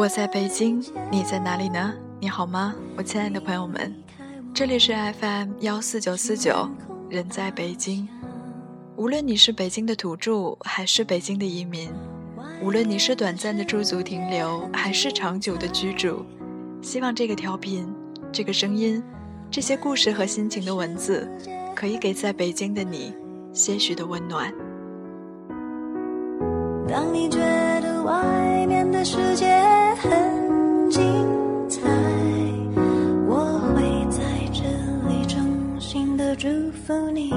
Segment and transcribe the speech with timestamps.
[0.00, 1.92] 我在北京，你在哪里呢？
[2.18, 3.94] 你好吗，我亲爱的朋友们？
[4.54, 6.66] 这里是 FM 幺四九四九，
[7.10, 8.08] 人在北京。
[8.96, 11.90] 无论你是北京的土著，还是北京的移民，
[12.62, 16.24] 无论你是短暂的驻足停留，还是长久的居住，
[16.80, 17.86] 希望这个调频、
[18.32, 19.02] 这个声音、
[19.50, 21.30] 这些故事和心情的文字，
[21.76, 23.14] 可以给在北京的你
[23.52, 24.50] 些许的温暖。
[26.88, 27.59] 当你觉得
[28.04, 29.46] 外面的世界
[30.00, 31.02] 很精
[31.68, 31.80] 彩，
[33.26, 34.62] 我会在这
[35.08, 37.32] 里衷心的祝福你。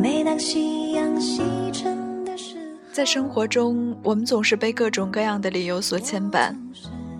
[0.00, 6.56] 每当夕阳西沉的时候，在生活中，我们总是被各种各样的理由所牵绊，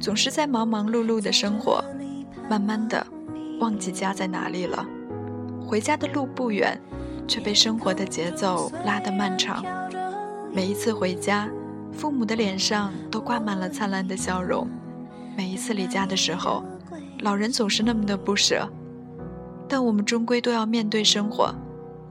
[0.00, 1.84] 总是在忙忙碌碌的生活，
[2.48, 3.06] 慢慢的
[3.60, 4.86] 忘记家在哪里了。
[5.66, 6.80] 回家的路不远。
[7.26, 9.64] 却被生活的节奏拉得漫长。
[10.52, 11.48] 每一次回家，
[11.92, 14.66] 父母的脸上都挂满了灿烂的笑容；
[15.36, 16.62] 每一次离家的时候，
[17.20, 18.68] 老人总是那么的不舍。
[19.66, 21.54] 但我们终归都要面对生活。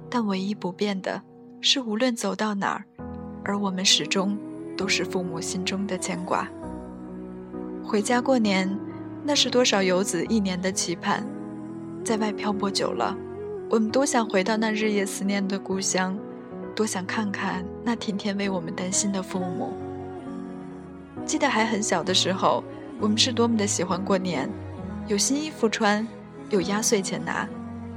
[0.10, 1.22] 但唯一不变的
[1.62, 2.84] 是，无论走到哪儿，
[3.44, 4.38] 而我们始终
[4.76, 6.48] 都是父母心中的牵挂。
[7.84, 8.76] 回家过年，
[9.24, 11.24] 那是多少游子一年的期盼。
[12.04, 13.16] 在外漂泊久了。
[13.72, 16.20] 我们多想回到那日夜思念的故乡，
[16.76, 19.72] 多想看看那天天为我们担心的父母。
[21.26, 22.62] 记得还很小的时候，
[23.00, 24.50] 我们是多么的喜欢过年，
[25.08, 26.06] 有新衣服穿，
[26.50, 27.48] 有压岁钱拿，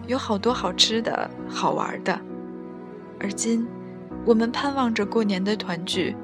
[0.06, 2.16] 有好多好吃的好玩的。
[3.18, 3.66] 而今，
[4.24, 6.14] 我们盼望着过年的团聚，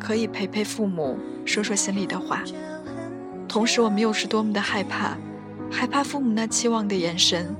[0.00, 2.42] 可以陪陪父母，说说心里的话。
[3.46, 5.14] 同时，我们又是多么的害怕，
[5.70, 7.54] 害怕父母那期望的眼神。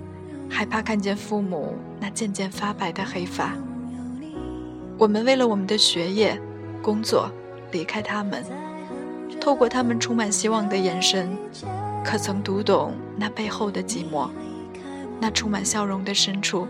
[0.49, 3.53] 害怕看见父母那渐渐发白的黑发，
[4.97, 6.41] 我们为了我们的学业、
[6.82, 7.31] 工作
[7.72, 8.44] 离开他们，
[9.41, 11.37] 透过他们充满希望的眼神，
[12.05, 14.28] 可曾读懂那背后的寂寞？
[15.21, 16.69] 那充满笑容的深处，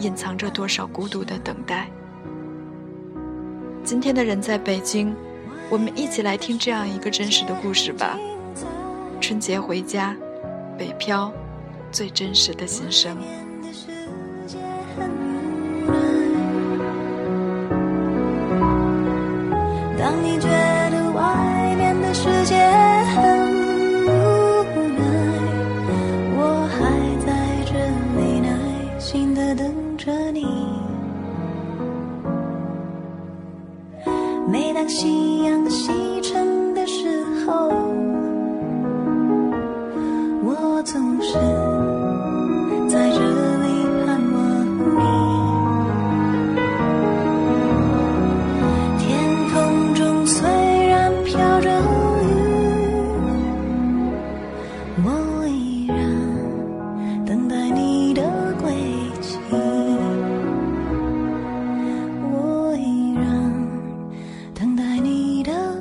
[0.00, 1.88] 隐藏着多少孤独的等待？
[3.84, 5.14] 今天的人在北京，
[5.70, 8.18] 我们一起来听这样一个真实的故事吧。
[9.20, 10.16] 春节回家，
[10.76, 11.32] 北漂。
[11.90, 13.16] 最真实的心声。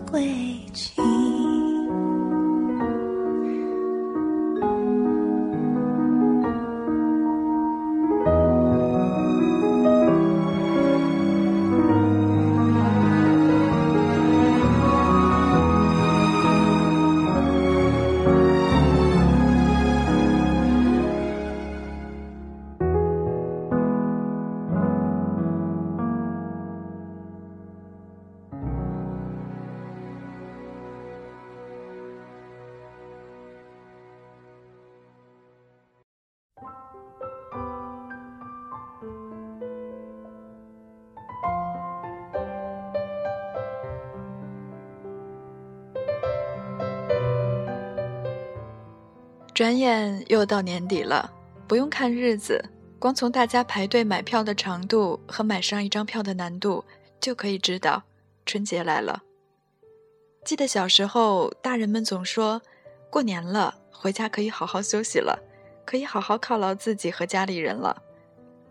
[0.09, 0.46] 归。
[49.57, 51.33] 转眼又到年底了，
[51.67, 52.63] 不用看日子，
[52.99, 56.85] 光从大家排队买票的长度和买上一张票的难度，
[57.19, 58.03] 就可以知道
[58.45, 59.23] 春节来了。
[60.45, 62.61] 记得小时候，大人们总说，
[63.09, 65.39] 过年了，回家可以好好休息了，
[65.83, 68.03] 可以好好犒劳自己和家里人了。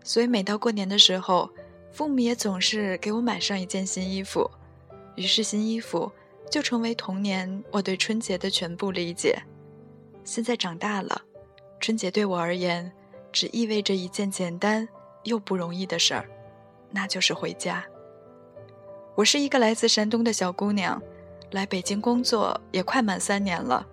[0.05, 1.49] 所以每到过年的时候，
[1.91, 4.49] 父母也总是给我买上一件新衣服，
[5.17, 6.09] 于是新衣服
[6.49, 9.37] 就成为童年我对春节的全部理解。
[10.27, 11.21] 现在长大了，
[11.79, 12.91] 春节对我而言，
[13.31, 14.85] 只意味着一件简单
[15.23, 16.29] 又不容易的事儿，
[16.91, 17.81] 那就是回家。
[19.15, 21.01] 我是一个来自山东的小姑娘，
[21.51, 23.87] 来北京工作也快满三年了。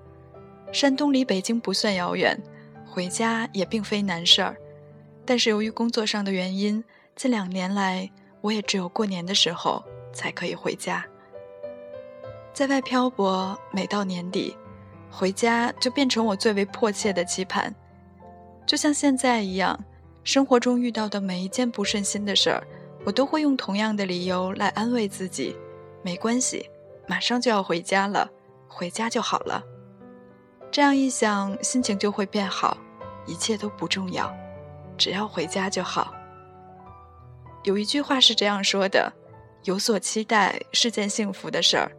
[0.72, 2.36] 山东离北京不算遥远，
[2.84, 4.56] 回家也并非难事儿。
[5.24, 6.82] 但是由于工作上的原因，
[7.14, 8.10] 近两年来
[8.40, 11.06] 我也只有过年的时候才可以回家。
[12.52, 14.56] 在外漂泊，每到年底，
[15.16, 17.72] 回家就变成我最为迫切的期盼。
[18.66, 19.78] 就像现在一样，
[20.24, 22.66] 生活中遇到的每一件不顺心的事儿，
[23.04, 25.56] 我都会用同样的理由来安慰自己：
[26.02, 26.68] 没关系，
[27.06, 28.28] 马上就要回家了，
[28.66, 29.62] 回家就好了。
[30.72, 32.76] 这样一想，心情就会变好，
[33.26, 34.34] 一切都不重要，
[34.98, 36.12] 只要回家就好。
[37.62, 39.12] 有一句话是这样说的
[39.64, 41.92] ：“有所期待是件幸福的事儿。”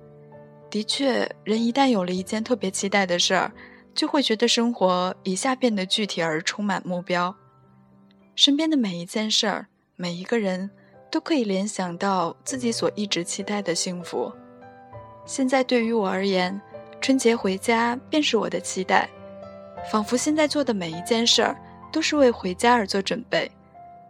[0.69, 3.51] 的确，人一旦有了一件特别期待的事儿，
[3.94, 7.33] 就会觉得生活一下变得具体而充满目标。
[8.35, 10.69] 身边的每一件事儿、每一个人
[11.09, 14.31] 都可以联想到自己所一直期待的幸福。
[15.25, 16.59] 现在对于我而言，
[17.00, 19.09] 春节回家便是我的期待，
[19.89, 21.56] 仿佛现在做的每一件事儿
[21.91, 23.50] 都是为回家而做准备。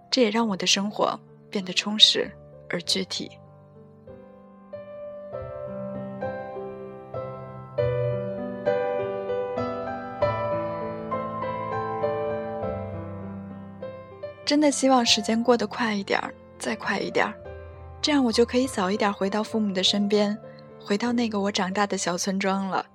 [0.10, 1.20] 这也让我的生活
[1.50, 2.32] 变得充实
[2.70, 3.30] 而具体。
[14.46, 17.34] 真的希望时间过得快一点儿，再快一点儿，
[18.00, 20.38] 这样我就可以早一点回到父母的身边，
[20.80, 22.86] 回到那个我长大的小村庄了。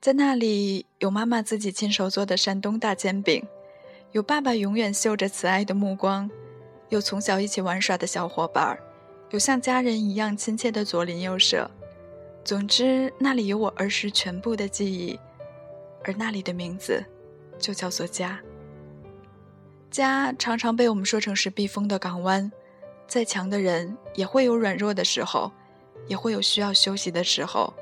[0.00, 3.46] 在那里，有妈妈自己亲手做的山东大煎饼，
[4.12, 6.28] 有爸爸永远绣着慈爱的目光，
[6.88, 8.80] 有从小一起玩耍的小伙伴儿，
[9.30, 11.70] 有像家人一样亲切的左邻右舍。
[12.44, 15.18] 总之，那里有我儿时全部的记忆，
[16.04, 17.04] 而那里的名字，
[17.58, 18.40] 就叫做家。
[19.90, 22.50] 家常常被我们说成是避风的港湾，
[23.06, 25.50] 再强的人也会有软弱的时候，
[26.06, 27.72] 也会有需要休息的时候，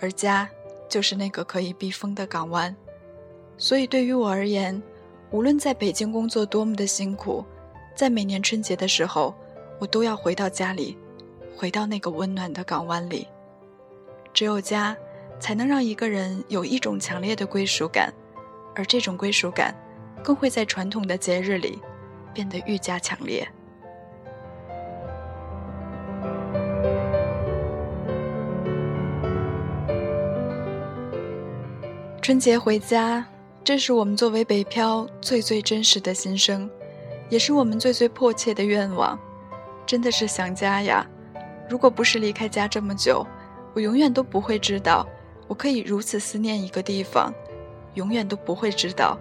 [0.00, 0.48] 而家
[0.88, 2.74] 就是那个可以避风的港湾。
[3.58, 4.80] 所以对于我而言，
[5.30, 7.44] 无论在北京工作多么的辛苦，
[7.94, 9.34] 在每年春节的时候，
[9.80, 10.96] 我都要回到家里，
[11.56, 13.26] 回到那个温暖的港湾里。
[14.32, 14.96] 只有家，
[15.40, 18.12] 才能让一个人有一种强烈的归属感，
[18.74, 19.74] 而这种归属感。
[20.22, 21.80] 更会在传统的节日里
[22.34, 23.46] 变得愈加强烈。
[32.20, 33.24] 春节回家，
[33.62, 36.68] 这是我们作为北漂最最真实的心声，
[37.28, 39.16] 也是我们最最迫切的愿望。
[39.86, 41.06] 真的是想家呀！
[41.70, 43.24] 如果不是离开家这么久，
[43.74, 45.06] 我永远都不会知道，
[45.46, 47.32] 我可以如此思念一个地方，
[47.94, 49.16] 永远都不会知道。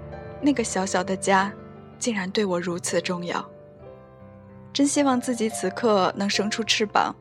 [0.45, 1.51] 那个小小的家，
[1.97, 3.43] 竟然对我如此重要。
[4.71, 7.15] 真希望自己此刻能生出翅膀，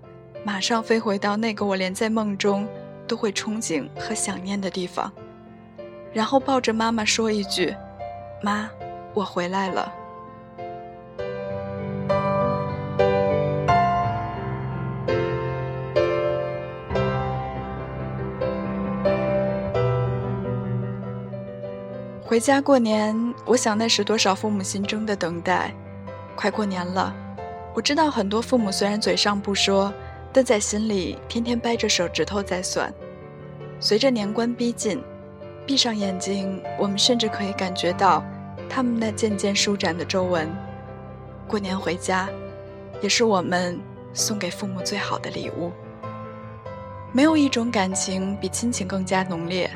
[0.45, 2.69] 马上飞回到那个我连在梦中
[3.09, 5.11] 都会憧憬和想念的地方，
[6.13, 7.75] 然后抱着妈妈说一句
[8.45, 8.69] ：“妈，
[9.15, 9.91] 我回来了。”
[22.35, 23.15] 回家过年，
[23.47, 25.73] 我想那是多少父母心中的等待。
[26.35, 27.15] 快过年了，
[27.73, 29.95] 我知道很多父母虽然嘴上不说，
[30.33, 32.93] 但在心里天天掰着手指头在算。
[33.79, 35.01] 随着年关逼近，
[35.65, 38.21] 闭上眼睛，我们甚至可以感觉到
[38.69, 40.51] 他们那渐渐舒展的皱纹。
[41.47, 42.29] 过年回家，
[43.01, 43.79] 也是我们
[44.13, 45.71] 送给父母最好的礼物。
[47.13, 49.71] 没有一种感情比亲情更加浓烈，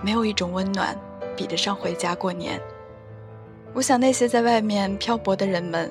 [0.00, 0.98] 没有一种温暖。
[1.36, 2.60] 比得上回家过年。
[3.74, 5.90] 我想那些在外面漂泊的人们，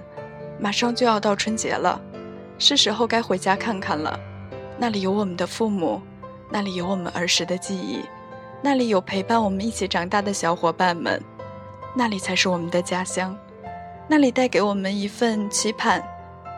[0.60, 2.00] 马上就要到春节了，
[2.60, 4.20] 是时候该回家看看了。
[4.78, 6.00] 那里有我们的父母，
[6.50, 8.04] 那里有我们儿时的记忆，
[8.62, 11.20] 那里有陪伴我们一起长大的小伙伴们，
[11.96, 13.36] 那里才是我们的家乡，
[14.08, 16.04] 那里带给我们一份期盼，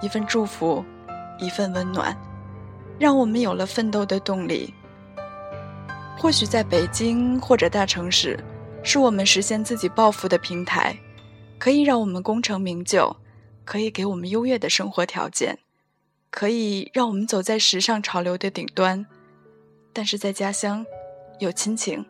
[0.01, 0.83] 一份祝福，
[1.39, 2.13] 一份温暖，
[2.99, 4.73] 让我们有了奋斗的动力。
[6.17, 8.37] 或许在北京或者大城市。
[8.83, 10.97] 是我们实现自己抱负的平台，
[11.57, 13.15] 可以让我们功成名就，
[13.63, 15.59] 可以给我们优越的生活条件，
[16.29, 19.05] 可以让我们走在时尚潮流的顶端。
[19.93, 20.85] 但是在家乡，
[21.39, 22.05] 有亲情，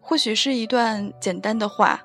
[0.00, 2.04] 或许是一段简单的话，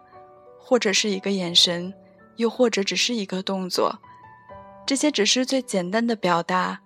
[0.57, 1.93] 或者是一个眼神，
[2.37, 3.99] 又或者只是一个动作，
[4.85, 6.79] 这些只是最简单的表达，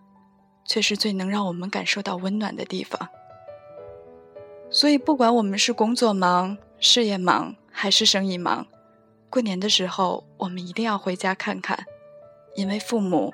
[0.65, 3.09] 却是最能让我们感受到温暖的地方。
[4.71, 8.67] 所以，不管我们是工作忙，事业忙还是生意忙，
[9.27, 11.83] 过年的时候我们一定要回家看看，
[12.55, 13.33] 因为父母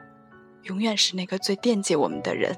[0.63, 2.57] 永远是那个最惦记我们的人。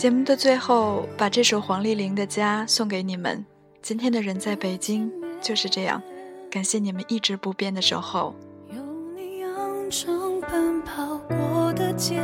[0.00, 3.44] 节目的最后，把这首黄丽玲的《家》送给你们。
[3.82, 5.10] 今天的人在北京，
[5.42, 6.02] 就是这样。
[6.50, 8.34] 感谢你们一直不变的守候。
[8.74, 8.82] 有
[9.14, 12.16] 你养成奔跑过的街，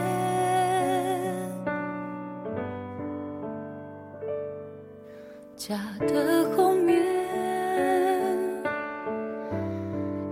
[5.55, 7.05] 家的后面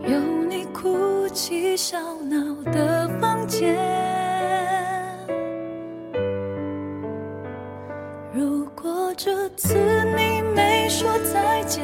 [0.01, 4.13] 有你哭泣笑闹的房间。
[9.25, 9.75] 这次
[10.14, 11.83] 你没说再见，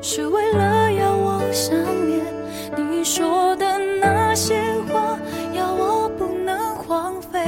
[0.00, 1.74] 是为了要我想
[2.06, 2.24] 念。
[2.76, 3.66] 你说的
[4.00, 5.18] 那些话，
[5.52, 7.40] 要我不能荒废。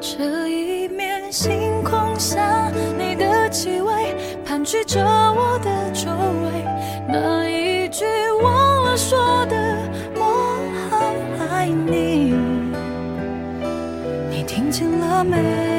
[0.00, 6.64] 这一面星空下，你的气味盘踞着我的周围。
[7.08, 8.04] 那一句
[8.40, 9.76] 忘了说的
[10.14, 11.12] “我好
[11.50, 12.32] 爱你”，
[14.30, 15.71] 你听见了没？